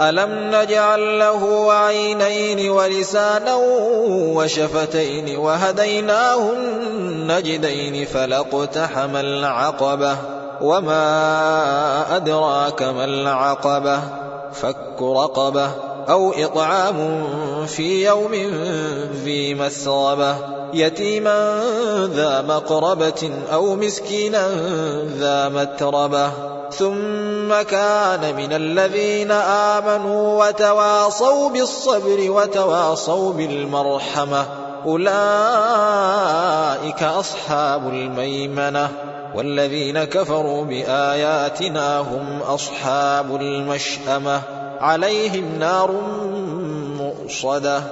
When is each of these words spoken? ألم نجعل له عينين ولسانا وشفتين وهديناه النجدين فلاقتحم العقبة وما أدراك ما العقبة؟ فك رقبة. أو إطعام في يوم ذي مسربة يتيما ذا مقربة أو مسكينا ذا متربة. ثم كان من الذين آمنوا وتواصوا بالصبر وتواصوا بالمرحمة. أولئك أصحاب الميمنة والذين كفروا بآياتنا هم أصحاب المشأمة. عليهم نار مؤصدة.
ألم 0.00 0.54
نجعل 0.54 1.18
له 1.18 1.72
عينين 1.72 2.70
ولسانا 2.70 3.54
وشفتين 4.36 5.36
وهديناه 5.36 6.52
النجدين 6.52 8.06
فلاقتحم 8.06 9.16
العقبة 9.16 10.16
وما 10.60 12.16
أدراك 12.16 12.82
ما 12.82 13.04
العقبة؟ 13.04 14.00
فك 14.52 15.02
رقبة. 15.02 15.70
أو 16.08 16.32
إطعام 16.32 17.26
في 17.66 18.06
يوم 18.06 18.34
ذي 19.24 19.54
مسربة 19.54 20.36
يتيما 20.74 21.60
ذا 22.14 22.42
مقربة 22.42 23.30
أو 23.52 23.74
مسكينا 23.74 24.48
ذا 25.18 25.48
متربة. 25.48 26.30
ثم 26.70 27.62
كان 27.62 28.36
من 28.36 28.52
الذين 28.52 29.30
آمنوا 29.30 30.46
وتواصوا 30.46 31.50
بالصبر 31.50 32.30
وتواصوا 32.30 33.32
بالمرحمة. 33.32 34.46
أولئك 34.86 35.12
أصحاب 37.02 37.88
الميمنة 37.88 38.88
والذين 39.34 40.04
كفروا 40.04 40.64
بآياتنا 40.64 41.98
هم 41.98 42.42
أصحاب 42.42 43.36
المشأمة. 43.36 44.65
عليهم 44.80 45.58
نار 45.58 45.90
مؤصدة. 46.98 47.82